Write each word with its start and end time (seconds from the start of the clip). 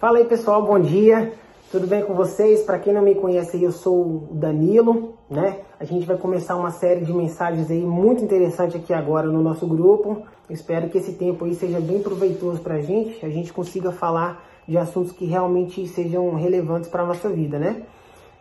Fala 0.00 0.16
aí 0.16 0.24
pessoal, 0.24 0.62
bom 0.62 0.80
dia, 0.80 1.34
tudo 1.70 1.86
bem 1.86 2.02
com 2.02 2.14
vocês? 2.14 2.62
Para 2.62 2.78
quem 2.78 2.90
não 2.90 3.02
me 3.02 3.14
conhece, 3.14 3.62
eu 3.62 3.70
sou 3.70 4.00
o 4.00 4.28
Danilo, 4.32 5.12
né? 5.28 5.58
A 5.78 5.84
gente 5.84 6.06
vai 6.06 6.16
começar 6.16 6.56
uma 6.56 6.70
série 6.70 7.04
de 7.04 7.12
mensagens 7.12 7.70
aí 7.70 7.82
muito 7.82 8.24
interessante 8.24 8.78
aqui 8.78 8.94
agora 8.94 9.26
no 9.26 9.42
nosso 9.42 9.66
grupo. 9.66 10.22
espero 10.48 10.88
que 10.88 10.96
esse 10.96 11.12
tempo 11.12 11.44
aí 11.44 11.54
seja 11.54 11.78
bem 11.78 12.00
proveitoso 12.02 12.62
para 12.62 12.76
a 12.76 12.80
gente, 12.80 13.22
a 13.26 13.28
gente 13.28 13.52
consiga 13.52 13.92
falar 13.92 14.42
de 14.66 14.78
assuntos 14.78 15.12
que 15.12 15.26
realmente 15.26 15.86
sejam 15.86 16.34
relevantes 16.34 16.88
para 16.88 17.02
a 17.02 17.06
nossa 17.06 17.28
vida, 17.28 17.58
né? 17.58 17.82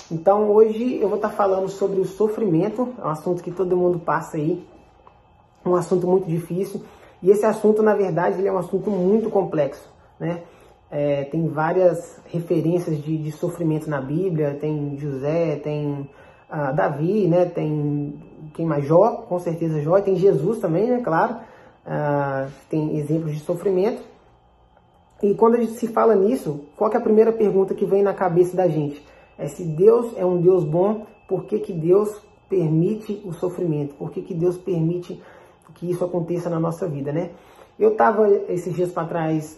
Então 0.09 0.49
hoje 0.49 0.97
eu 1.01 1.09
vou 1.09 1.17
estar 1.17 1.27
tá 1.27 1.35
falando 1.35 1.67
sobre 1.67 1.99
o 1.99 2.05
sofrimento, 2.05 2.93
é 2.97 3.05
um 3.05 3.09
assunto 3.09 3.43
que 3.43 3.51
todo 3.51 3.75
mundo 3.75 3.99
passa 3.99 4.37
aí, 4.37 4.65
um 5.65 5.75
assunto 5.75 6.07
muito 6.07 6.25
difícil. 6.25 6.81
E 7.21 7.29
esse 7.29 7.45
assunto, 7.45 7.83
na 7.83 7.95
verdade, 7.95 8.39
ele 8.39 8.47
é 8.47 8.53
um 8.53 8.59
assunto 8.59 8.89
muito 8.89 9.29
complexo, 9.29 9.89
né? 10.17 10.41
É, 10.91 11.25
tem 11.25 11.47
várias 11.47 12.19
referências 12.25 12.97
de, 13.03 13.17
de, 13.17 13.31
sofrimento 13.31 13.89
na 13.89 14.01
Bíblia, 14.01 14.57
tem 14.59 14.97
José, 14.97 15.57
tem 15.57 16.09
ah, 16.49 16.71
Davi, 16.71 17.27
né? 17.27 17.45
Tem 17.45 18.15
quem 18.55 18.65
mais? 18.65 18.85
Jó, 18.85 19.23
com 19.27 19.37
certeza 19.37 19.81
Jó, 19.81 19.97
e 19.97 20.01
tem 20.01 20.15
Jesus 20.15 20.59
também, 20.59 20.87
né? 20.89 21.01
Claro, 21.03 21.37
ah, 21.85 22.47
tem 22.69 22.97
exemplos 22.97 23.33
de 23.33 23.39
sofrimento. 23.41 24.01
E 25.21 25.35
quando 25.35 25.55
a 25.55 25.59
gente 25.59 25.73
se 25.73 25.87
fala 25.87 26.15
nisso, 26.15 26.61
qual 26.75 26.91
é 26.91 26.97
a 26.97 27.01
primeira 27.01 27.31
pergunta 27.31 27.75
que 27.75 27.85
vem 27.85 28.01
na 28.01 28.13
cabeça 28.13 28.55
da 28.55 28.67
gente? 28.67 29.05
É 29.37 29.47
se 29.47 29.63
Deus 29.63 30.17
é 30.17 30.25
um 30.25 30.41
Deus 30.41 30.63
bom, 30.63 31.05
por 31.27 31.45
que, 31.45 31.59
que 31.59 31.73
Deus 31.73 32.09
permite 32.49 33.21
o 33.25 33.33
sofrimento? 33.33 33.93
Por 33.95 34.11
que, 34.11 34.21
que 34.21 34.33
Deus 34.33 34.57
permite 34.57 35.21
que 35.75 35.91
isso 35.91 36.03
aconteça 36.03 36.49
na 36.49 36.59
nossa 36.59 36.87
vida, 36.87 37.11
né? 37.11 37.31
Eu 37.79 37.93
estava 37.93 38.27
esses 38.49 38.75
dias 38.75 38.91
para 38.91 39.07
trás 39.07 39.57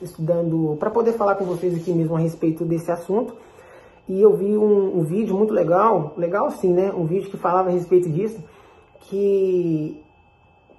estudando 0.00 0.78
para 0.80 0.88
poder 0.88 1.12
falar 1.12 1.34
com 1.34 1.44
vocês 1.44 1.76
aqui 1.76 1.92
mesmo 1.92 2.16
a 2.16 2.18
respeito 2.18 2.64
desse 2.64 2.90
assunto 2.90 3.34
e 4.08 4.22
eu 4.22 4.34
vi 4.34 4.56
um, 4.56 4.98
um, 4.98 5.02
vídeo 5.02 5.36
muito 5.36 5.52
legal, 5.52 6.14
legal 6.16 6.50
sim, 6.50 6.72
né? 6.72 6.90
Um 6.90 7.04
vídeo 7.04 7.30
que 7.30 7.36
falava 7.36 7.68
a 7.68 7.72
respeito 7.72 8.08
disso, 8.08 8.42
que 9.02 10.02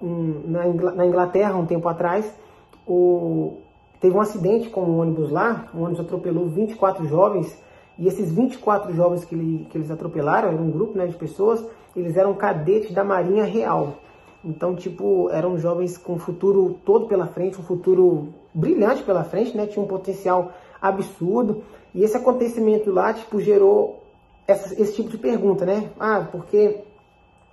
um, 0.02 0.42
na, 0.46 0.66
na, 0.92 1.06
Inglaterra, 1.06 1.56
um 1.56 1.64
tempo 1.64 1.88
atrás, 1.88 2.30
o, 2.86 3.58
teve 4.00 4.16
um 4.16 4.20
acidente 4.20 4.68
com 4.68 4.82
um 4.82 4.98
ônibus 4.98 5.30
lá, 5.30 5.68
o 5.72 5.82
ônibus 5.82 6.00
atropelou 6.00 6.48
24 6.48 7.06
jovens 7.06 7.56
e 7.96 8.08
esses 8.08 8.30
24 8.32 8.92
jovens 8.92 9.24
que, 9.24 9.34
ele, 9.36 9.66
que 9.70 9.78
eles 9.78 9.90
atropelaram, 9.90 10.48
era 10.48 10.60
um 10.60 10.70
grupo 10.70 10.98
né, 10.98 11.06
de 11.06 11.14
pessoas, 11.14 11.64
eles 11.96 12.16
eram 12.16 12.34
cadetes 12.34 12.92
da 12.92 13.04
Marinha 13.04 13.44
Real. 13.44 13.94
Então, 14.44 14.74
tipo, 14.74 15.28
eram 15.30 15.58
jovens 15.58 15.96
com 15.96 16.14
um 16.14 16.18
futuro 16.18 16.78
todo 16.84 17.06
pela 17.06 17.26
frente, 17.26 17.60
um 17.60 17.64
futuro 17.64 18.28
brilhante 18.52 19.02
pela 19.02 19.24
frente, 19.24 19.56
né? 19.56 19.66
Tinha 19.66 19.84
um 19.84 19.88
potencial 19.88 20.52
absurdo. 20.80 21.62
E 21.94 22.02
esse 22.02 22.16
acontecimento 22.16 22.90
lá, 22.90 23.12
tipo, 23.12 23.40
gerou 23.40 24.02
essa, 24.46 24.74
esse 24.80 24.94
tipo 24.94 25.10
de 25.10 25.18
pergunta, 25.18 25.64
né? 25.64 25.90
Ah, 25.98 26.26
por 26.30 26.46
que, 26.46 26.78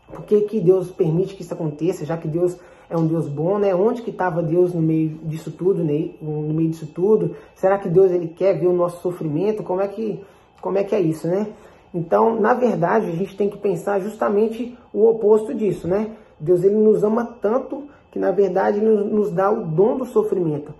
por 0.08 0.24
que, 0.24 0.42
que 0.42 0.60
Deus 0.60 0.90
permite 0.90 1.36
que 1.36 1.44
isso 1.44 1.54
aconteça, 1.54 2.06
já 2.06 2.18
que 2.18 2.28
Deus 2.28 2.58
é 2.90 2.98
um 2.98 3.06
Deus 3.06 3.28
bom, 3.28 3.60
né? 3.60 3.76
Onde 3.76 4.02
que 4.02 4.10
estava 4.10 4.42
Deus 4.42 4.74
no 4.74 4.82
meio 4.82 5.10
disso 5.24 5.52
tudo, 5.52 5.84
né? 5.84 6.10
no 6.22 6.54
meio 6.54 6.70
disso 6.70 6.88
tudo? 6.88 7.36
Será 7.54 7.78
que 7.78 7.88
Deus 7.88 8.12
ele 8.12 8.28
quer 8.28 8.60
ver 8.60 8.68
o 8.68 8.74
nosso 8.74 9.02
sofrimento? 9.02 9.62
Como 9.62 9.80
é 9.80 9.88
que, 9.88 10.24
como 10.60 10.78
é, 10.78 10.84
que 10.84 10.96
é 10.96 11.00
isso, 11.00 11.28
né? 11.28 11.48
Então, 11.94 12.40
na 12.40 12.54
verdade, 12.54 13.08
a 13.08 13.16
gente 13.16 13.36
tem 13.36 13.50
que 13.50 13.58
pensar 13.58 14.00
justamente 14.00 14.76
o 14.94 15.08
oposto 15.08 15.54
disso, 15.54 15.88
né? 15.88 16.16
Deus 16.40 16.64
ele 16.64 16.76
nos 16.76 17.04
ama 17.04 17.26
tanto 17.42 17.88
que 18.12 18.18
na 18.18 18.32
verdade 18.32 18.80
ele 18.80 19.04
nos 19.04 19.32
dá 19.32 19.52
o 19.52 19.66
dom 19.66 19.98
do 19.98 20.06
sofrimento. 20.06 20.74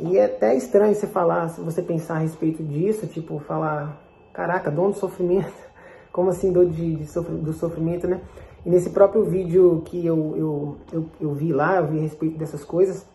E 0.00 0.16
é 0.16 0.26
até 0.26 0.54
estranho 0.54 0.94
você 0.94 1.06
falar, 1.06 1.48
se 1.48 1.60
você 1.60 1.82
pensar 1.82 2.16
a 2.16 2.18
respeito 2.18 2.62
disso, 2.62 3.06
tipo, 3.06 3.38
falar, 3.40 4.00
caraca, 4.32 4.70
dom 4.70 4.90
do 4.90 4.96
sofrimento, 4.96 5.52
como 6.12 6.30
assim 6.30 6.52
dor 6.52 6.66
de, 6.66 6.96
de 6.96 7.06
sofr 7.06 7.32
do 7.32 7.52
sofrimento, 7.52 8.06
né? 8.06 8.20
E 8.64 8.70
nesse 8.70 8.90
próprio 8.90 9.24
vídeo 9.24 9.82
que 9.84 10.04
eu, 10.04 10.36
eu, 10.36 10.76
eu, 10.92 11.06
eu, 11.20 11.32
vi 11.32 11.52
lá, 11.52 11.76
eu 11.76 11.86
vi 11.86 11.98
a 11.98 12.02
respeito 12.02 12.38
dessas 12.38 12.64
coisas, 12.64 13.06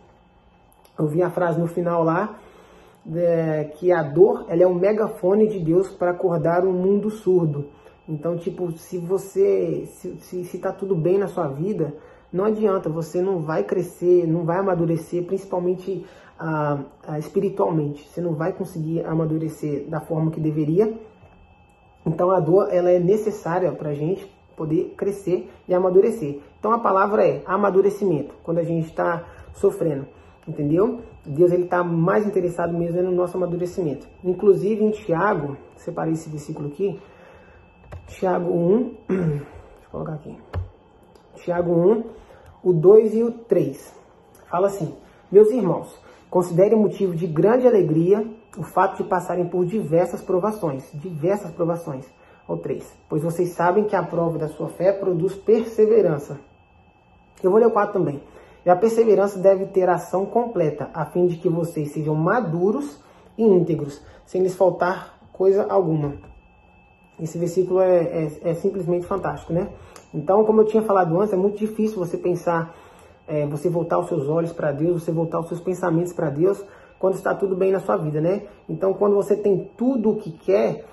eu 0.99 1.07
vi 1.07 1.21
a 1.21 1.29
frase 1.29 1.59
no 1.59 1.67
final 1.67 2.03
lá, 2.03 2.37
é, 3.15 3.65
que 3.75 3.91
a 3.91 4.01
dor 4.01 4.45
ela 4.49 4.63
é 4.63 4.67
um 4.67 4.75
megafone 4.75 5.47
de 5.47 5.59
Deus 5.59 5.89
para 5.89 6.11
acordar 6.11 6.65
um 6.65 6.73
mundo 6.73 7.09
surdo. 7.09 7.65
Então, 8.07 8.35
tipo, 8.37 8.71
se 8.73 8.97
você, 8.97 9.85
se, 9.85 10.15
se, 10.19 10.43
se 10.43 10.57
tá 10.57 10.71
tudo 10.71 10.95
bem 10.95 11.17
na 11.17 11.27
sua 11.27 11.47
vida, 11.47 11.93
não 12.31 12.45
adianta, 12.45 12.89
você 12.89 13.21
não 13.21 13.39
vai 13.39 13.63
crescer, 13.63 14.27
não 14.27 14.43
vai 14.43 14.57
amadurecer, 14.57 15.23
principalmente 15.23 16.05
ah, 16.37 16.79
ah, 17.07 17.19
espiritualmente. 17.19 18.09
Você 18.09 18.19
não 18.19 18.33
vai 18.33 18.51
conseguir 18.51 19.05
amadurecer 19.05 19.87
da 19.87 20.01
forma 20.01 20.31
que 20.31 20.39
deveria. 20.39 20.93
Então, 22.05 22.31
a 22.31 22.39
dor, 22.39 22.67
ela 22.73 22.91
é 22.91 22.99
necessária 22.99 23.71
pra 23.71 23.93
gente 23.93 24.29
poder 24.57 24.93
crescer 24.97 25.49
e 25.67 25.73
amadurecer. 25.73 26.39
Então, 26.59 26.73
a 26.73 26.79
palavra 26.79 27.25
é 27.25 27.41
amadurecimento, 27.45 28.35
quando 28.43 28.57
a 28.57 28.63
gente 28.63 28.87
está 28.87 29.23
sofrendo, 29.53 30.05
entendeu? 30.47 31.01
Deus, 31.25 31.51
ele 31.51 31.63
está 31.63 31.83
mais 31.83 32.25
interessado 32.25 32.77
mesmo 32.77 33.01
no 33.01 33.11
nosso 33.11 33.37
amadurecimento. 33.37 34.07
Inclusive, 34.23 34.83
em 34.83 34.91
Tiago, 34.91 35.55
separei 35.77 36.13
esse 36.13 36.29
versículo 36.29 36.67
aqui, 36.67 36.99
Tiago 38.07 38.51
1, 38.51 38.97
deixa 39.07 39.45
eu 39.85 39.91
colocar 39.91 40.13
aqui. 40.13 40.37
Tiago 41.35 41.71
1, 41.71 42.03
o 42.63 42.73
2 42.73 43.15
e 43.15 43.23
o 43.23 43.31
3. 43.31 43.93
Fala 44.49 44.67
assim: 44.67 44.93
Meus 45.31 45.49
irmãos, 45.51 45.97
considerem 46.29 46.77
motivo 46.77 47.15
de 47.15 47.27
grande 47.27 47.67
alegria 47.67 48.25
o 48.57 48.63
fato 48.63 49.01
de 49.01 49.09
passarem 49.09 49.47
por 49.47 49.65
diversas 49.65 50.21
provações, 50.21 50.89
diversas 50.93 51.51
provações. 51.51 52.05
Ou 52.45 52.57
3. 52.57 52.85
Pois 53.07 53.23
vocês 53.23 53.53
sabem 53.53 53.85
que 53.85 53.95
a 53.95 54.03
prova 54.03 54.37
da 54.37 54.49
sua 54.49 54.67
fé 54.67 54.91
produz 54.91 55.33
perseverança. 55.33 56.37
Eu 57.41 57.49
vou 57.49 57.59
ler 57.59 57.67
o 57.67 57.71
4 57.71 57.93
também. 57.93 58.21
E 58.65 58.69
a 58.69 58.75
perseverança 58.75 59.39
deve 59.39 59.67
ter 59.67 59.89
ação 59.89 60.25
completa, 60.25 60.89
a 60.93 61.05
fim 61.05 61.25
de 61.25 61.37
que 61.37 61.49
vocês 61.49 61.91
sejam 61.91 62.15
maduros 62.15 63.01
e 63.37 63.43
íntegros, 63.43 64.01
sem 64.25 64.41
lhes 64.41 64.55
faltar 64.55 65.19
coisa 65.31 65.65
alguma. 65.69 66.32
Esse 67.21 67.37
versículo 67.37 67.79
é, 67.79 68.01
é, 68.01 68.31
é, 68.43 68.53
simplesmente 68.55 69.05
fantástico, 69.05 69.53
né? 69.53 69.69
Então, 70.13 70.43
como 70.43 70.61
eu 70.61 70.65
tinha 70.65 70.83
falado 70.83 71.19
antes, 71.19 71.33
é 71.33 71.37
muito 71.37 71.57
difícil 71.57 71.97
você 71.97 72.17
pensar, 72.17 72.75
é, 73.27 73.45
você 73.45 73.69
voltar 73.69 73.99
os 73.99 74.07
seus 74.07 74.27
olhos 74.27 74.51
para 74.51 74.71
Deus, 74.71 75.03
você 75.03 75.11
voltar 75.11 75.39
os 75.39 75.47
seus 75.47 75.59
pensamentos 75.59 76.13
para 76.13 76.29
Deus, 76.29 76.63
quando 76.99 77.15
está 77.15 77.33
tudo 77.33 77.55
bem 77.55 77.71
na 77.71 77.79
sua 77.79 77.97
vida, 77.97 78.21
né? 78.21 78.43
Então, 78.67 78.93
quando 78.93 79.15
você 79.15 79.35
tem 79.35 79.69
tudo 79.77 80.11
o 80.11 80.15
que 80.15 80.31
quer, 80.31 80.85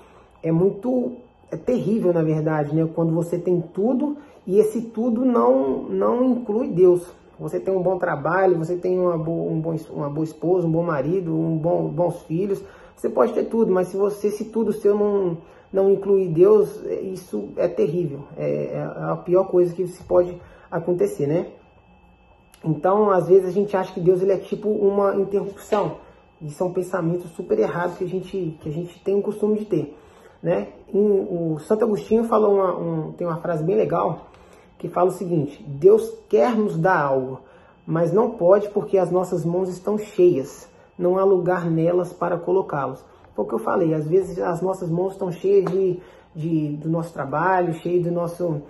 é 0.43 0.51
muito, 0.51 1.17
é 1.49 1.57
terrível, 1.57 2.13
na 2.13 2.21
verdade, 2.21 2.75
né? 2.75 2.87
Quando 2.93 3.13
você 3.13 3.37
tem 3.37 3.61
tudo 3.73 4.17
e 4.45 4.59
esse 4.59 4.81
tudo 4.81 5.23
não, 5.23 5.83
não 5.83 6.31
inclui 6.31 6.67
Deus. 6.67 7.05
Você 7.39 7.59
tem 7.59 7.75
um 7.75 7.81
bom 7.81 7.97
trabalho, 7.97 8.57
você 8.57 8.75
tem 8.75 8.99
uma 8.99 9.17
boa, 9.17 9.51
um 9.51 9.59
bom, 9.59 9.75
uma 9.91 10.09
boa 10.09 10.23
esposa, 10.23 10.67
um 10.67 10.71
bom 10.71 10.83
marido, 10.83 11.33
um 11.33 11.57
bom, 11.57 11.87
bons 11.87 12.21
filhos, 12.23 12.63
você 13.01 13.09
pode 13.09 13.33
ter 13.33 13.45
tudo, 13.45 13.71
mas 13.71 13.87
se 13.87 13.97
você, 13.97 14.29
se 14.29 14.45
tudo 14.45 14.71
seu 14.71 14.95
não 14.95 15.37
não 15.73 15.89
incluir 15.89 16.27
Deus, 16.27 16.85
é, 16.85 16.99
isso 16.99 17.49
é 17.55 17.67
terrível. 17.67 18.25
É, 18.37 18.73
é 18.75 18.83
a 18.83 19.15
pior 19.15 19.45
coisa 19.45 19.73
que 19.73 19.87
se 19.87 20.03
pode 20.03 20.39
acontecer, 20.69 21.25
né? 21.25 21.47
Então, 22.63 23.09
às 23.09 23.27
vezes 23.27 23.47
a 23.47 23.51
gente 23.51 23.75
acha 23.75 23.91
que 23.91 23.99
Deus 23.99 24.21
ele 24.21 24.33
é 24.33 24.37
tipo 24.37 24.69
uma 24.69 25.15
interrupção. 25.15 25.97
E 26.39 26.51
são 26.51 26.71
pensamentos 26.71 27.31
super 27.31 27.57
errados 27.57 27.97
que 27.97 28.03
a 28.03 28.07
gente, 28.07 28.57
que 28.61 28.69
a 28.69 28.71
gente 28.71 28.99
tem 28.99 29.15
o 29.15 29.21
costume 29.21 29.57
de 29.59 29.65
ter. 29.65 29.97
Né? 30.43 30.67
O 30.93 31.57
Santo 31.59 31.85
Agostinho 31.85 32.25
falou 32.25 32.55
uma, 32.55 32.77
um, 32.77 33.11
tem 33.13 33.25
uma 33.25 33.37
frase 33.37 33.63
bem 33.63 33.75
legal 33.75 34.27
que 34.77 34.89
fala 34.89 35.09
o 35.09 35.13
seguinte: 35.13 35.63
Deus 35.63 36.07
quer 36.29 36.55
nos 36.55 36.77
dar 36.77 36.99
algo, 36.99 37.39
mas 37.85 38.11
não 38.11 38.31
pode 38.31 38.69
porque 38.69 38.97
as 38.97 39.09
nossas 39.09 39.43
mãos 39.43 39.69
estão 39.69 39.97
cheias. 39.97 40.69
Não 41.01 41.17
há 41.17 41.23
lugar 41.23 41.69
nelas 41.69 42.13
para 42.13 42.37
colocá-los. 42.37 43.03
Foi 43.33 43.43
o 43.43 43.47
que 43.47 43.55
eu 43.55 43.59
falei, 43.59 43.93
às 43.93 44.07
vezes 44.07 44.37
as 44.39 44.61
nossas 44.61 44.89
mãos 44.89 45.13
estão 45.13 45.31
cheias 45.31 45.65
de, 45.71 45.99
de, 46.35 46.77
do 46.77 46.89
nosso 46.89 47.11
trabalho, 47.11 47.73
cheias 47.73 48.03
do 48.03 48.11
nosso, 48.11 48.61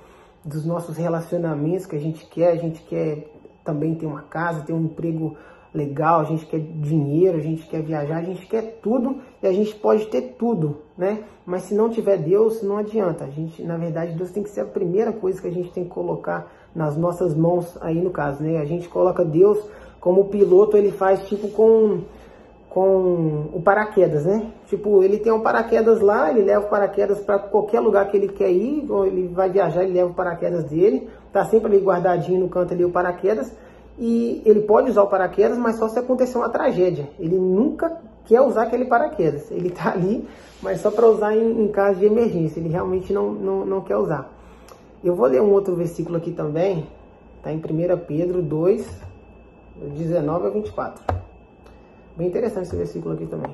dos 0.45 0.66
nossos 0.66 0.95
relacionamentos 0.95 1.86
que 1.86 1.95
a 1.95 2.00
gente 2.00 2.25
quer, 2.28 2.51
a 2.51 2.56
gente 2.56 2.81
quer 2.83 3.28
também 3.66 3.95
ter 3.95 4.06
uma 4.06 4.22
casa, 4.22 4.62
ter 4.62 4.72
um 4.72 4.86
emprego 4.86 5.36
legal, 5.74 6.19
a 6.19 6.24
gente 6.24 6.45
quer 6.45 6.60
dinheiro, 6.60 7.38
a 7.38 7.42
gente 7.42 7.66
quer 7.68 7.81
viajar, 7.81 8.18
a 8.18 8.24
gente 8.24 8.45
quer 8.45 8.80
tudo 8.81 9.22
e 9.42 9.48
a 9.48 9.54
gente 9.54 9.74
pode 9.75 10.07
ter 10.07 10.36
tudo, 10.38 10.77
né? 10.98 11.24
Mas 11.45 11.63
se 11.63 11.74
não 11.74 11.89
tiver 11.89 12.18
Deus, 12.18 12.62
não 12.62 12.77
adianta. 12.77 13.24
A 13.24 13.30
gente, 13.30 13.63
na 13.63 13.77
verdade, 13.77 14.13
Deus 14.13 14.31
tem 14.31 14.44
que 14.44 14.50
ser 14.50 14.62
a 14.62 14.66
primeira 14.66 15.13
coisa 15.13 15.42
que 15.42 15.48
a 15.48 15.51
gente 15.51 15.72
tem 15.72 15.86
que 15.86 15.89
colocar 15.89 16.51
nas 16.75 16.98
nossas 16.98 17.34
mãos 17.34 17.77
aí 17.81 18.01
no 18.01 18.10
caso, 18.10 18.44
né? 18.44 18.60
A 18.60 18.66
gente 18.66 18.88
coloca 18.89 19.24
Deus 19.24 19.60
como 20.00 20.25
piloto, 20.25 20.75
ele 20.75 20.92
faz 20.92 21.27
tipo 21.27 21.48
com 21.50 22.01
com 22.74 23.50
o 23.54 23.62
paraquedas, 23.62 24.26
né? 24.26 24.50
Tipo, 24.68 25.04
ele 25.04 25.18
tem 25.18 25.32
um 25.32 25.42
paraquedas 25.42 26.00
lá, 26.00 26.32
ele 26.32 26.42
leva 26.42 26.66
o 26.66 26.70
paraquedas 26.70 27.20
para 27.20 27.38
qualquer 27.38 27.82
lugar 27.82 28.10
que 28.10 28.16
ele 28.16 28.30
quer 28.30 28.50
ir, 28.50 28.90
ou 28.90 29.06
ele 29.06 29.28
vai 29.28 29.50
viajar, 29.50 29.84
ele 29.84 29.92
leva 29.94 30.10
o 30.10 30.14
paraquedas 30.14 30.64
dele, 30.64 31.10
tá 31.34 31.44
sempre 31.44 31.74
ali 31.74 31.84
guardadinho 31.84 32.40
no 32.40 32.48
canto 32.48 32.74
ali 32.74 32.86
o 32.86 32.90
paraquedas, 32.90 33.54
e 34.00 34.42
ele 34.46 34.62
pode 34.62 34.90
usar 34.90 35.04
o 35.04 35.08
paraquedas, 35.08 35.58
mas 35.58 35.76
só 35.76 35.90
se 35.90 36.00
acontecer 36.00 36.38
uma 36.38 36.48
tragédia. 36.48 37.10
Ele 37.20 37.38
nunca 37.38 38.02
quer 38.26 38.40
usar 38.40 38.64
aquele 38.64 38.86
paraquedas. 38.86 39.52
Ele 39.52 39.68
está 39.68 39.92
ali, 39.92 40.26
mas 40.62 40.80
só 40.80 40.90
para 40.90 41.06
usar 41.08 41.36
em, 41.36 41.66
em, 41.66 41.68
caso 41.68 42.00
de 42.00 42.06
emergência. 42.06 42.62
Ele 42.62 42.70
realmente 42.70 43.12
não, 43.12 43.34
não, 43.34 43.66
não 43.66 43.82
quer 43.82 43.98
usar. 43.98 44.32
Eu 45.04 45.14
vou 45.14 45.28
ler 45.28 45.42
um 45.42 45.52
outro 45.52 45.76
versículo 45.76 46.16
aqui 46.18 46.32
também. 46.32 46.88
Está 47.38 47.52
em 47.52 47.58
1 47.58 47.62
Pedro 48.08 48.42
2, 48.42 49.02
19 49.98 50.48
a 50.48 50.50
24. 50.52 51.21
Bem 52.22 52.28
interessante 52.28 52.68
esse 52.68 52.76
versículo 52.76 53.16
aqui 53.16 53.26
também. 53.26 53.52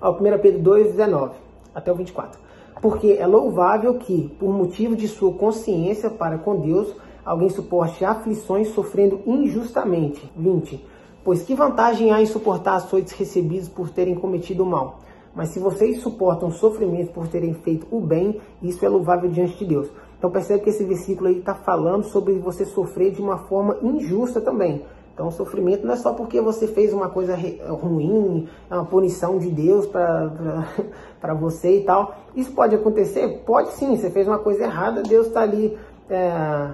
Ó, 0.00 0.10
1 0.10 0.38
Pedro 0.42 0.60
2, 0.60 0.86
19 0.96 1.36
até 1.72 1.92
o 1.92 1.94
24. 1.94 2.40
Porque 2.82 3.12
é 3.12 3.24
louvável 3.28 3.94
que, 3.94 4.34
por 4.36 4.52
motivo 4.52 4.96
de 4.96 5.06
sua 5.06 5.32
consciência 5.34 6.10
para 6.10 6.36
com 6.36 6.56
Deus, 6.56 6.92
alguém 7.24 7.48
suporte 7.48 8.04
aflições 8.04 8.70
sofrendo 8.70 9.20
injustamente. 9.24 10.28
20. 10.36 10.84
Pois 11.22 11.44
que 11.44 11.54
vantagem 11.54 12.10
há 12.10 12.20
em 12.20 12.26
suportar 12.26 12.74
açoites 12.74 13.12
recebidos 13.12 13.68
por 13.68 13.90
terem 13.90 14.16
cometido 14.16 14.64
o 14.64 14.66
mal? 14.66 14.98
Mas 15.32 15.50
se 15.50 15.60
vocês 15.60 16.00
suportam 16.00 16.50
sofrimento 16.50 17.12
por 17.12 17.28
terem 17.28 17.54
feito 17.54 17.86
o 17.88 18.00
bem, 18.00 18.40
isso 18.60 18.84
é 18.84 18.88
louvável 18.88 19.30
diante 19.30 19.58
de 19.58 19.64
Deus. 19.64 19.88
Então 20.18 20.28
percebe 20.28 20.64
que 20.64 20.70
esse 20.70 20.82
versículo 20.82 21.28
aí 21.28 21.38
está 21.38 21.54
falando 21.54 22.02
sobre 22.02 22.36
você 22.40 22.64
sofrer 22.64 23.12
de 23.12 23.22
uma 23.22 23.38
forma 23.38 23.78
injusta 23.80 24.40
também. 24.40 24.82
Então, 25.16 25.28
o 25.28 25.32
sofrimento 25.32 25.86
não 25.86 25.94
é 25.94 25.96
só 25.96 26.12
porque 26.12 26.42
você 26.42 26.66
fez 26.66 26.92
uma 26.92 27.08
coisa 27.08 27.34
ruim, 27.70 28.46
é 28.70 28.74
uma 28.74 28.84
punição 28.84 29.38
de 29.38 29.48
Deus 29.48 29.86
para 29.86 31.32
você 31.40 31.78
e 31.78 31.84
tal. 31.84 32.14
Isso 32.34 32.52
pode 32.52 32.74
acontecer? 32.74 33.42
Pode 33.46 33.70
sim, 33.70 33.96
você 33.96 34.10
fez 34.10 34.28
uma 34.28 34.38
coisa 34.38 34.64
errada, 34.64 35.02
Deus 35.02 35.28
está 35.28 35.40
ali 35.40 35.74
é, 36.10 36.68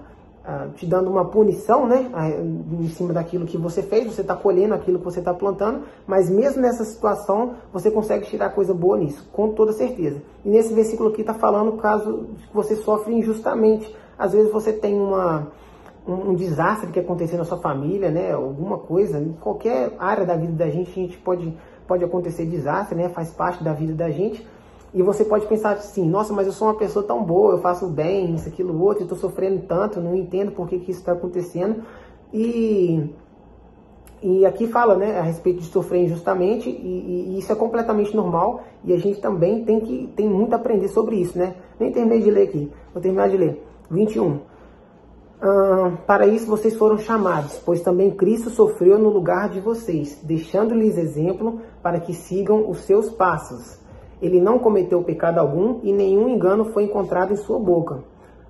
te 0.75 0.87
dando 0.87 1.09
uma 1.09 1.25
punição, 1.25 1.87
né, 1.87 2.11
em 2.81 2.89
cima 2.89 3.13
daquilo 3.13 3.47
que 3.47 3.57
você 3.57 3.81
fez, 3.81 4.13
você 4.13 4.23
está 4.23 4.35
colhendo 4.35 4.75
aquilo 4.75 4.99
que 4.99 5.05
você 5.05 5.21
está 5.21 5.33
plantando, 5.33 5.85
mas 6.05 6.29
mesmo 6.29 6.61
nessa 6.61 6.85
situação, 6.85 7.55
você 7.73 7.93
consegue 7.93 8.27
tirar 8.27 8.51
coisa 8.51 8.75
boa 8.75 8.99
nisso, 8.99 9.25
com 9.33 9.51
toda 9.51 9.73
certeza. 9.73 10.21
E 10.45 10.49
nesse 10.49 10.75
versículo 10.75 11.11
aqui 11.11 11.21
está 11.21 11.35
falando 11.35 11.77
caso 11.77 12.27
que 12.49 12.53
você 12.53 12.75
sofre 12.75 13.15
injustamente. 13.15 13.95
Às 14.19 14.33
vezes 14.33 14.51
você 14.51 14.73
tem 14.73 14.99
uma, 14.99 15.47
um, 16.07 16.31
um, 16.31 16.35
desastre 16.35 16.91
que 16.91 16.99
aconteceu 16.99 17.39
na 17.39 17.45
sua 17.45 17.59
família, 17.59 18.11
né, 18.11 18.33
alguma 18.33 18.79
coisa, 18.79 19.19
em 19.19 19.33
qualquer 19.33 19.95
área 19.99 20.25
da 20.27 20.37
vida 20.37 20.53
da 20.53 20.69
gente, 20.69 20.91
a 20.91 20.95
gente 20.95 21.19
pode, 21.19 21.57
pode 21.87 22.05
acontecer 22.05 22.47
desastre, 22.47 22.97
né, 22.97 23.09
faz 23.09 23.31
parte 23.31 23.63
da 23.63 23.73
vida 23.73 23.95
da 23.95 24.11
gente, 24.11 24.47
e 24.95 25.03
você 25.03 25.25
pode 25.25 25.47
pensar 25.47 25.73
assim, 25.73 26.07
nossa, 26.07 26.33
mas 26.35 26.47
eu 26.47 26.53
sou 26.53 26.69
uma 26.69 26.77
pessoa 26.77 27.05
tão 27.05 27.25
boa, 27.25 27.55
eu 27.55 27.59
faço 27.59 27.87
bem, 27.87 28.35
isso, 28.35 28.49
aquilo, 28.49 28.79
outro, 28.83 29.05
estou 29.05 29.17
sofrendo 29.17 29.63
tanto, 29.67 30.01
não 30.01 30.15
entendo 30.15 30.53
por 30.53 30.69
que, 30.69 30.79
que 30.79 30.91
isso 30.91 31.01
está 31.01 31.13
acontecendo. 31.13 31.83
E, 32.31 33.11
e 34.23 34.45
aqui 34.45 34.67
fala 34.67 34.95
né, 34.97 35.19
a 35.19 35.23
respeito 35.23 35.61
de 35.61 35.67
sofrer 35.67 36.05
injustamente, 36.05 36.69
e, 36.69 37.35
e, 37.35 37.39
isso 37.39 37.51
é 37.51 37.55
completamente 37.55 38.15
normal, 38.15 38.65
e 38.85 38.93
a 38.93 38.99
gente 38.99 39.19
também 39.19 39.65
tem 39.65 39.81
que 39.81 40.13
tem 40.15 40.29
muito 40.29 40.53
a 40.53 40.57
aprender 40.57 40.89
sobre 40.89 41.17
isso, 41.17 41.39
né? 41.39 41.55
Nem 41.81 41.91
terminei 41.91 42.21
de 42.21 42.31
ler 42.31 42.49
aqui, 42.49 42.71
vou 42.93 43.03
terminar 43.03 43.31
de 43.31 43.37
ler. 43.39 43.65
21. 43.91 44.52
Para 46.07 46.27
isso 46.29 46.47
vocês 46.47 46.77
foram 46.77 46.99
chamados, 46.99 47.61
pois 47.65 47.81
também 47.81 48.13
Cristo 48.13 48.49
sofreu 48.49 48.97
no 48.97 49.09
lugar 49.09 49.49
de 49.49 49.59
vocês, 49.59 50.21
deixando-lhes 50.23 50.97
exemplo 50.97 51.61
para 51.83 51.99
que 51.99 52.15
sigam 52.15 52.71
os 52.71 52.79
seus 52.83 53.11
passos. 53.11 53.81
Ele 54.21 54.41
não 54.41 54.61
cometeu 54.61 55.03
pecado 55.03 55.39
algum 55.39 55.81
e 55.83 55.93
nenhum 55.93 56.29
engano 56.29 56.67
foi 56.67 56.85
encontrado 56.85 57.33
em 57.33 57.37
sua 57.37 57.59
boca. 57.59 58.05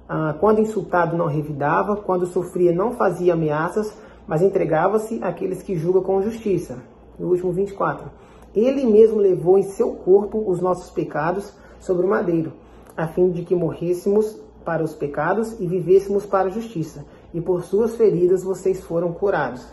Ah, 0.07 0.37
quando 0.39 0.61
insultado, 0.61 1.17
não 1.17 1.25
revidava, 1.25 1.97
quando 1.97 2.27
sofria, 2.27 2.75
não 2.75 2.93
fazia 2.93 3.33
ameaças, 3.33 3.97
mas 4.27 4.43
entregava-se 4.43 5.19
àqueles 5.25 5.63
que 5.63 5.75
julgam 5.75 6.03
com 6.03 6.21
justiça. 6.21 6.77
No 7.19 7.29
último 7.29 7.53
24. 7.53 8.11
Ele 8.55 8.85
mesmo 8.85 9.19
levou 9.19 9.59
em 9.59 9.63
seu 9.63 9.95
corpo 9.95 10.45
os 10.47 10.61
nossos 10.61 10.91
pecados 10.91 11.57
sobre 11.81 12.05
o 12.05 12.09
madeiro, 12.11 12.53
a 12.95 13.07
fim 13.07 13.31
de 13.31 13.43
que 13.43 13.55
morrêssemos 13.55 14.39
para 14.65 14.83
os 14.83 14.95
pecados 14.95 15.59
e 15.61 15.67
vivêssemos 15.67 16.27
para 16.27 16.49
a 16.49 16.51
justiça. 16.51 17.05
E 17.33 17.41
por 17.41 17.63
suas 17.63 17.97
feridas 17.97 18.43
vocês 18.43 18.81
foram 18.81 19.13
curados. 19.13 19.67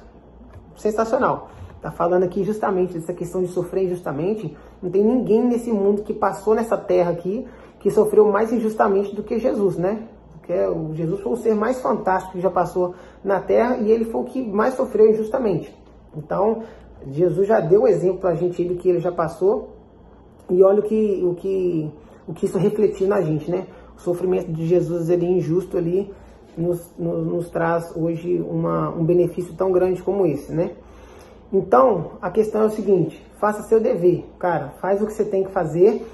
Sensacional. 0.76 1.50
Está 1.76 1.92
falando 1.92 2.24
aqui 2.24 2.44
justamente 2.44 2.94
dessa 2.94 3.14
questão 3.14 3.42
de 3.42 3.48
sofrer 3.48 3.86
injustamente. 3.86 4.56
Não 4.82 4.90
tem 4.90 5.04
ninguém 5.04 5.46
nesse 5.46 5.72
mundo 5.72 6.04
que 6.04 6.14
passou 6.14 6.54
nessa 6.54 6.78
terra 6.78 7.12
aqui 7.12 7.48
que 7.80 7.90
sofreu 7.90 8.30
mais 8.30 8.52
injustamente 8.52 9.16
do 9.16 9.24
que 9.24 9.40
Jesus, 9.40 9.78
né? 9.78 10.08
Porque 10.34 10.54
o 10.54 10.94
Jesus 10.94 11.22
foi 11.22 11.32
o 11.32 11.38
ser 11.38 11.56
mais 11.56 11.82
fantástico 11.82 12.34
que 12.34 12.42
já 12.42 12.50
passou 12.50 12.96
na 13.24 13.40
terra 13.40 13.78
e 13.78 13.92
ele 13.92 14.06
foi 14.06 14.22
o 14.22 14.26
que 14.26 14.46
mais 14.46 14.74
sofreu 14.74 15.10
injustamente. 15.10 15.74
Então, 16.16 16.64
Jesus 17.08 17.48
já 17.48 17.60
deu 17.60 17.84
o 17.84 17.88
exemplo 17.88 18.18
para 18.18 18.32
a 18.32 18.36
gente 18.36 18.64
do 18.66 18.76
que 18.76 18.90
ele 18.90 19.00
já 19.00 19.12
passou 19.12 19.70
e 20.50 20.62
olha 20.64 20.80
o 20.80 20.84
que, 20.84 21.24
o 21.24 21.36
que, 21.36 21.92
o 22.28 22.34
que 22.34 22.46
isso 22.46 22.58
refletiu 22.58 23.08
na 23.08 23.22
gente, 23.22 23.50
né? 23.50 23.68
O 24.00 24.02
sofrimento 24.02 24.50
de 24.50 24.66
Jesus 24.66 25.10
ali 25.10 25.26
injusto 25.26 25.78
ali 25.78 26.10
nos, 26.58 26.90
nos, 26.98 27.28
nos 27.28 27.50
traz 27.50 27.94
hoje 27.94 28.42
uma, 28.50 28.90
um 28.90 29.04
benefício 29.04 29.54
tão 29.56 29.74
grande 29.74 30.02
como 30.02 30.26
esse, 30.26 30.54
né? 30.54 30.72
Então, 31.52 32.12
a 32.22 32.32
questão 32.32 32.62
é 32.62 32.66
o 32.66 32.70
seguinte: 32.70 33.22
faça 33.40 33.62
seu 33.64 33.78
dever, 33.82 34.24
cara, 34.40 34.70
faz 34.80 35.02
o 35.02 35.06
que 35.06 35.12
você 35.12 35.26
tem 35.26 35.44
que 35.44 35.52
fazer. 35.52 36.08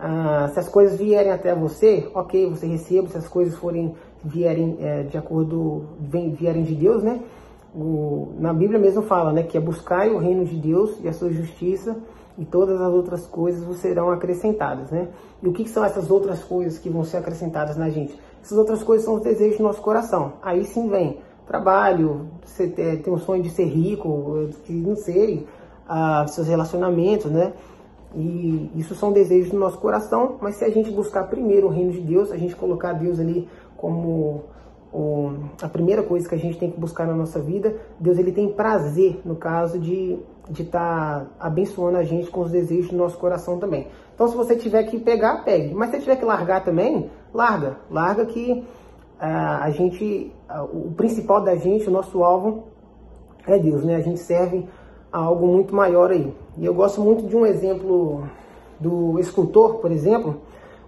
Ah, 0.00 0.50
se 0.52 0.58
as 0.58 0.68
coisas 0.68 0.98
vierem 0.98 1.30
até 1.30 1.54
você, 1.54 2.10
ok, 2.12 2.50
você 2.50 2.66
receba. 2.66 3.06
Se 3.06 3.18
as 3.18 3.28
coisas 3.28 3.54
forem 3.56 3.94
vierem 4.24 4.76
é, 4.80 5.04
de 5.04 5.16
acordo, 5.16 5.84
vem, 6.00 6.32
vierem 6.32 6.64
de 6.64 6.74
Deus, 6.74 7.04
né? 7.04 7.20
O, 7.72 8.32
na 8.36 8.52
Bíblia 8.52 8.80
mesmo 8.80 9.02
fala, 9.02 9.32
né, 9.32 9.44
que 9.44 9.56
é 9.56 9.60
buscar 9.60 10.08
o 10.08 10.18
reino 10.18 10.44
de 10.44 10.56
Deus 10.56 10.98
e 11.04 11.08
a 11.08 11.12
sua 11.12 11.30
justiça 11.30 11.96
e 12.38 12.44
todas 12.44 12.80
as 12.80 12.92
outras 12.92 13.26
coisas 13.26 13.76
serão 13.78 14.10
acrescentadas, 14.10 14.90
né? 14.90 15.08
E 15.42 15.48
o 15.48 15.52
que, 15.52 15.68
são 15.68 15.84
essas 15.84 16.08
outras 16.10 16.42
coisas 16.42 16.78
que 16.78 16.88
vão 16.88 17.02
ser 17.02 17.16
acrescentadas 17.16 17.76
na 17.76 17.90
gente? 17.90 18.18
Essas 18.40 18.56
outras 18.56 18.82
coisas 18.82 19.04
são 19.04 19.16
os 19.16 19.22
desejos 19.22 19.58
do 19.58 19.64
nosso 19.64 19.82
coração. 19.82 20.34
Aí 20.40 20.64
sim 20.64 20.88
vem 20.88 21.18
trabalho, 21.46 22.28
você 22.44 22.68
tem 22.68 23.12
um 23.12 23.18
sonho 23.18 23.42
de 23.42 23.50
ser 23.50 23.64
rico, 23.64 24.50
de 24.64 24.72
não 24.72 24.94
sei, 24.94 25.46
ah, 25.88 26.24
seus 26.28 26.46
relacionamentos, 26.46 27.30
né? 27.30 27.52
E 28.14 28.70
isso 28.76 28.94
são 28.94 29.12
desejos 29.12 29.50
do 29.50 29.58
nosso 29.58 29.78
coração, 29.78 30.36
mas 30.40 30.56
se 30.56 30.64
a 30.64 30.70
gente 30.70 30.90
buscar 30.90 31.24
primeiro 31.24 31.66
o 31.66 31.70
reino 31.70 31.90
de 31.90 32.00
Deus, 32.00 32.30
a 32.30 32.36
gente 32.36 32.54
colocar 32.54 32.92
Deus 32.92 33.18
ali 33.18 33.48
como 33.76 34.44
o, 34.92 35.32
a 35.60 35.68
primeira 35.68 36.02
coisa 36.02 36.28
que 36.28 36.34
a 36.34 36.38
gente 36.38 36.58
tem 36.58 36.70
que 36.70 36.78
buscar 36.78 37.06
na 37.06 37.14
nossa 37.14 37.40
vida, 37.40 37.76
Deus 37.98 38.18
ele 38.18 38.32
tem 38.32 38.48
prazer, 38.52 39.20
no 39.24 39.36
caso, 39.36 39.78
de 39.78 40.18
de 40.50 40.62
estar 40.62 41.20
tá 41.20 41.26
abençoando 41.38 41.98
a 41.98 42.02
gente 42.02 42.30
com 42.30 42.40
os 42.40 42.50
desejos 42.50 42.90
do 42.90 42.96
nosso 42.96 43.18
coração 43.18 43.58
também. 43.58 43.88
Então, 44.14 44.26
se 44.28 44.36
você 44.36 44.56
tiver 44.56 44.84
que 44.84 44.98
pegar, 44.98 45.44
pegue. 45.44 45.74
Mas 45.74 45.90
se 45.90 46.00
tiver 46.00 46.16
que 46.16 46.24
largar 46.24 46.64
também, 46.64 47.10
larga. 47.32 47.76
Larga 47.90 48.24
que 48.26 48.64
a 49.20 49.68
gente, 49.70 50.32
o 50.72 50.92
principal 50.92 51.42
da 51.42 51.56
gente, 51.56 51.88
o 51.88 51.90
nosso 51.90 52.22
alvo 52.22 52.64
é 53.46 53.58
Deus, 53.58 53.84
né? 53.84 53.96
A 53.96 54.00
gente 54.00 54.20
serve 54.20 54.66
a 55.12 55.18
algo 55.18 55.46
muito 55.46 55.74
maior 55.74 56.10
aí. 56.10 56.32
E 56.56 56.64
eu 56.64 56.72
gosto 56.72 57.00
muito 57.00 57.26
de 57.26 57.36
um 57.36 57.44
exemplo 57.44 58.28
do 58.78 59.18
escultor, 59.18 59.78
por 59.78 59.90
exemplo. 59.90 60.40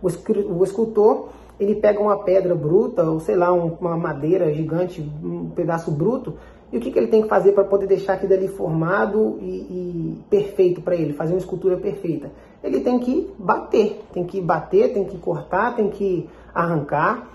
O 0.03 0.65
escultor, 0.65 1.29
ele 1.61 1.75
pega 1.75 2.00
uma 2.00 2.25
pedra 2.25 2.55
bruta, 2.55 3.05
ou 3.05 3.21
sei 3.21 3.37
lá, 3.37 3.52
uma 3.52 3.97
madeira 3.97 4.52
gigante, 4.52 5.02
um 5.23 5.50
pedaço 5.50 5.90
bruto, 5.90 6.35
e 6.73 6.79
o 6.79 6.81
que, 6.81 6.90
que 6.90 6.99
ele 6.99 7.09
tem 7.09 7.23
que 7.23 7.29
fazer 7.29 7.52
para 7.52 7.64
poder 7.64 7.87
deixar 7.87 8.14
aquilo 8.14 8.33
ali 8.33 8.49
formado 8.49 9.38
e, 9.40 9.45
e 9.45 10.19
perfeito 10.31 10.81
para 10.81 10.95
ele, 10.95 11.12
fazer 11.12 11.35
uma 11.35 11.38
escultura 11.38 11.76
perfeita? 11.76 12.31
Ele 12.64 12.81
tem 12.81 12.99
que 12.99 13.31
bater, 13.38 14.00
tem 14.12 14.25
que 14.25 14.40
bater, 14.40 14.95
tem 14.95 15.05
que 15.05 15.19
cortar, 15.19 15.76
tem 15.76 15.90
que 15.90 16.29
arrancar 16.55 17.29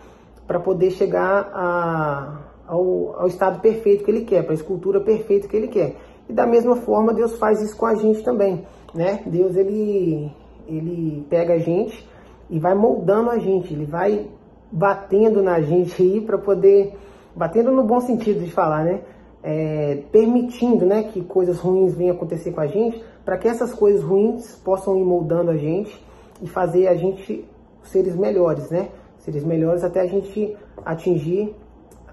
para 0.47 0.59
poder 0.59 0.89
chegar 0.91 1.51
a, 1.53 2.39
ao, 2.67 3.19
ao, 3.19 3.27
estado 3.27 3.59
perfeito 3.59 4.03
que 4.03 4.11
ele 4.11 4.25
quer, 4.25 4.43
para 4.43 4.53
a 4.53 4.55
escultura 4.55 4.99
perfeita 4.99 5.47
que 5.47 5.55
ele 5.55 5.67
quer. 5.67 5.97
E 6.27 6.33
da 6.33 6.47
mesma 6.47 6.77
forma, 6.77 7.13
Deus 7.13 7.37
faz 7.37 7.61
isso 7.61 7.77
com 7.77 7.85
a 7.85 7.93
gente 7.93 8.23
também, 8.23 8.65
né? 8.93 9.21
Deus, 9.25 9.55
ele, 9.55 10.31
ele 10.67 11.25
pega 11.29 11.53
a 11.53 11.59
gente 11.59 12.07
e 12.49 12.59
vai 12.59 12.73
moldando 12.73 13.29
a 13.29 13.37
gente, 13.37 13.73
ele 13.73 13.85
vai 13.85 14.27
batendo 14.71 15.41
na 15.41 15.61
gente 15.61 16.01
aí 16.01 16.21
para 16.21 16.37
poder, 16.37 16.93
batendo 17.35 17.71
no 17.71 17.83
bom 17.83 17.99
sentido 17.99 18.43
de 18.43 18.51
falar, 18.51 18.83
né? 18.83 19.01
É, 19.43 20.01
permitindo 20.11 20.87
né, 20.87 21.03
que 21.03 21.21
coisas 21.23 21.59
ruins 21.59 21.93
venham 21.93 22.15
acontecer 22.15 22.51
com 22.51 22.61
a 22.61 22.67
gente, 22.67 23.03
para 23.23 23.37
que 23.37 23.47
essas 23.47 23.73
coisas 23.73 24.01
ruins 24.01 24.55
possam 24.55 24.97
ir 24.97 25.03
moldando 25.03 25.51
a 25.51 25.57
gente 25.57 26.03
e 26.41 26.47
fazer 26.47 26.87
a 26.87 26.95
gente 26.95 27.45
seres 27.83 28.15
melhores, 28.15 28.71
né? 28.71 28.89
seres 29.25 29.43
melhores 29.43 29.83
até 29.83 30.01
a 30.01 30.05
gente 30.05 30.55
atingir 30.85 31.55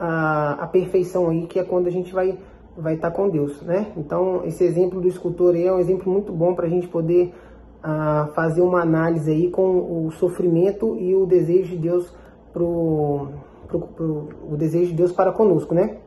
a, 0.01 0.65
a 0.65 0.67
perfeição 0.67 1.29
aí, 1.29 1.47
que 1.47 1.59
é 1.59 1.65
quando 1.65 1.87
a 1.87 1.91
gente 1.91 2.13
vai 2.13 2.39
vai 2.75 2.95
estar 2.95 3.11
tá 3.11 3.17
com 3.17 3.29
Deus, 3.29 3.61
né? 3.61 3.93
Então, 3.99 4.47
esse 4.47 4.65
exemplo 4.65 4.99
do 4.99 5.07
escultor 5.07 5.55
aí 5.55 5.67
é 5.67 5.73
um 5.73 5.79
exemplo 5.79 6.11
muito 6.11 6.33
bom 6.33 6.55
para 6.55 6.65
a 6.65 6.71
gente 6.71 6.89
poder 6.89 7.35
uh, 7.83 8.33
fazer 8.33 8.63
uma 8.63 8.81
análise 8.81 9.31
aí 9.31 9.51
com 9.51 10.07
o 10.07 10.11
sofrimento 10.13 10.97
e 10.99 11.15
o 11.15 11.27
desejo 11.27 11.71
de 11.71 11.77
Deus 11.77 12.15
pro, 12.53 13.29
pro, 13.69 14.29
o 14.51 14.57
desejo 14.57 14.91
de 14.91 14.97
Deus 14.97 15.13
para 15.13 15.33
conosco, 15.33 15.75
né? 15.75 15.99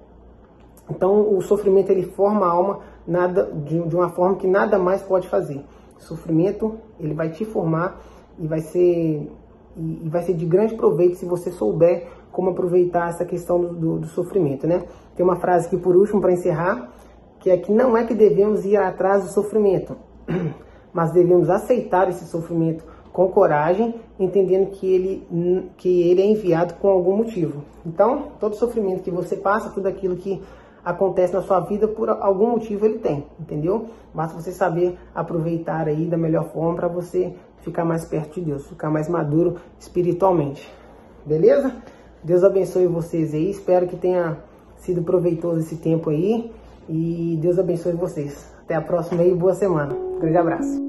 Então 0.89 1.35
o 1.35 1.41
sofrimento 1.41 1.89
ele 1.89 2.03
forma 2.03 2.45
a 2.45 2.49
alma 2.49 2.79
nada 3.07 3.51
de, 3.51 3.79
de 3.87 3.95
uma 3.95 4.09
forma 4.09 4.35
que 4.35 4.47
nada 4.47 4.77
mais 4.77 5.01
pode 5.01 5.27
fazer. 5.27 5.63
O 5.97 6.01
sofrimento 6.01 6.77
ele 6.99 7.13
vai 7.13 7.29
te 7.29 7.43
formar 7.43 8.01
e 8.37 8.47
vai 8.47 8.59
ser 8.59 9.31
e, 9.77 10.09
vai 10.09 10.21
ser 10.21 10.33
de 10.33 10.45
grande 10.45 10.75
proveito 10.75 11.15
se 11.15 11.25
você 11.25 11.51
souber 11.51 12.07
como 12.31 12.49
aproveitar 12.49 13.09
essa 13.09 13.25
questão 13.25 13.59
do, 13.59 13.73
do, 13.73 13.99
do 13.99 14.07
sofrimento, 14.07 14.67
né? 14.67 14.83
Tem 15.15 15.25
uma 15.25 15.37
frase 15.37 15.67
aqui 15.67 15.77
por 15.77 15.95
último 15.95 16.21
para 16.21 16.33
encerrar, 16.33 16.91
que 17.39 17.49
é 17.49 17.57
que 17.57 17.71
não 17.71 17.95
é 17.95 18.03
que 18.03 18.13
devemos 18.13 18.65
ir 18.65 18.77
atrás 18.77 19.23
do 19.23 19.29
sofrimento, 19.29 19.95
mas 20.95 21.11
devemos 21.11 21.49
aceitar 21.49 22.07
esse 22.07 22.23
sofrimento 22.23 22.85
com 23.11 23.27
coragem, 23.27 23.95
entendendo 24.17 24.71
que 24.71 24.87
ele, 24.87 25.69
que 25.75 26.09
ele 26.09 26.21
é 26.21 26.25
enviado 26.25 26.75
com 26.75 26.87
algum 26.87 27.17
motivo. 27.17 27.63
Então, 27.85 28.29
todo 28.39 28.55
sofrimento 28.55 29.03
que 29.03 29.11
você 29.11 29.35
passa, 29.35 29.69
tudo 29.69 29.87
aquilo 29.87 30.15
que 30.15 30.41
acontece 30.85 31.33
na 31.33 31.41
sua 31.41 31.59
vida, 31.59 31.85
por 31.85 32.07
algum 32.09 32.51
motivo 32.51 32.85
ele 32.85 32.99
tem, 32.99 33.25
entendeu? 33.37 33.87
Basta 34.13 34.39
você 34.39 34.53
saber 34.53 34.97
aproveitar 35.13 35.89
aí 35.89 36.05
da 36.05 36.17
melhor 36.17 36.45
forma 36.45 36.75
para 36.75 36.87
você 36.87 37.33
ficar 37.57 37.83
mais 37.83 38.05
perto 38.05 38.35
de 38.35 38.45
Deus, 38.45 38.65
ficar 38.65 38.89
mais 38.89 39.09
maduro 39.09 39.57
espiritualmente. 39.77 40.71
Beleza? 41.25 41.75
Deus 42.23 42.41
abençoe 42.41 42.87
vocês 42.87 43.33
aí, 43.33 43.49
espero 43.49 43.85
que 43.85 43.97
tenha 43.97 44.37
sido 44.77 45.01
proveitoso 45.01 45.59
esse 45.59 45.75
tempo 45.75 46.09
aí 46.09 46.51
e 46.87 47.37
Deus 47.41 47.59
abençoe 47.59 47.93
vocês. 47.93 48.49
Até 48.63 48.75
a 48.75 48.81
próxima 48.81 49.23
e 49.23 49.33
boa 49.33 49.53
semana. 49.53 49.93
Um 49.93 50.19
grande 50.19 50.37
abraço. 50.37 50.84